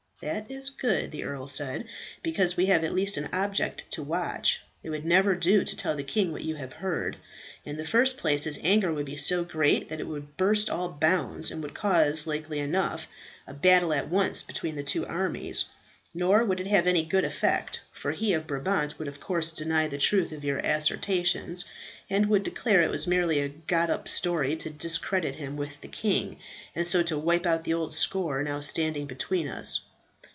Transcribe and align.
"That 0.23 0.51
is 0.51 0.69
good," 0.69 1.09
the 1.09 1.23
earl 1.23 1.47
said, 1.47 1.85
"because 2.21 2.55
we 2.55 2.67
have 2.67 2.83
at 2.83 2.93
least 2.93 3.17
an 3.17 3.27
object 3.33 3.89
to 3.89 4.03
watch. 4.03 4.61
It 4.83 4.91
would 4.91 5.03
never 5.03 5.33
do 5.33 5.63
to 5.63 5.75
tell 5.75 5.95
the 5.95 6.03
king 6.03 6.31
what 6.31 6.43
you 6.43 6.53
have 6.57 6.73
heard. 6.73 7.17
In 7.65 7.77
the 7.77 7.85
first 7.87 8.17
place, 8.19 8.43
his 8.43 8.59
anger 8.61 8.93
would 8.93 9.07
be 9.07 9.17
so 9.17 9.43
great 9.43 9.89
that 9.89 9.99
it 9.99 10.05
would 10.05 10.37
burst 10.37 10.69
all 10.69 10.89
bounds, 10.89 11.49
and 11.49 11.63
would 11.63 11.73
cause, 11.73 12.27
likely 12.27 12.59
enough, 12.59 13.07
a 13.47 13.53
battle 13.55 13.91
at 13.95 14.09
once 14.09 14.43
between 14.43 14.75
the 14.75 14.83
two 14.83 15.07
armies; 15.07 15.65
nor 16.13 16.45
would 16.45 16.59
it 16.59 16.67
have 16.67 16.85
any 16.85 17.03
good 17.03 17.25
effect, 17.25 17.81
for 17.91 18.11
he 18.11 18.31
of 18.33 18.45
Brabant 18.45 18.99
would 18.99 19.07
of 19.07 19.19
course 19.19 19.51
deny 19.51 19.87
the 19.87 19.97
truth 19.97 20.31
of 20.31 20.43
your 20.45 20.59
assertions, 20.59 21.65
and 22.11 22.27
would 22.29 22.43
declare 22.43 22.83
it 22.83 22.91
was 22.91 23.07
merely 23.07 23.39
a 23.39 23.49
got 23.49 23.89
up 23.89 24.07
story 24.07 24.55
to 24.57 24.69
discredit 24.69 25.37
him 25.37 25.57
with 25.57 25.81
the 25.81 25.87
king, 25.87 26.37
and 26.75 26.87
so 26.87 27.01
to 27.01 27.17
wipe 27.17 27.47
out 27.47 27.63
the 27.63 27.73
old 27.73 27.95
score 27.95 28.43
now 28.43 28.59
standing 28.59 29.07
between 29.07 29.47
us. 29.47 29.81